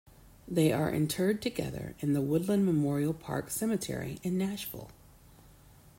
They 0.47 0.71
are 0.73 0.89
interred 0.91 1.43
together 1.43 1.93
in 1.99 2.13
the 2.13 2.21
Woodlawn 2.23 2.65
Memorial 2.65 3.13
Park 3.13 3.51
Cemetery 3.51 4.17
in 4.23 4.35
Nashville. 4.35 4.89